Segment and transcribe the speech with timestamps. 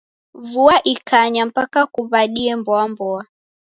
[0.49, 3.21] Vua ikanya mpaka kuw'adie mboa-mboa.